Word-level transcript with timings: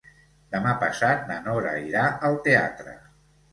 Demà 0.55 0.71
passat 0.83 1.29
na 1.33 1.37
Nora 1.49 1.75
irà 1.91 2.09
al 2.31 2.41
teatre. 2.51 2.99